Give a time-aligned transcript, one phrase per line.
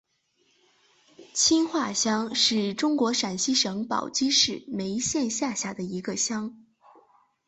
[1.31, 6.57] 青化乡是中国陕西省宝鸡市眉县下辖的一个乡。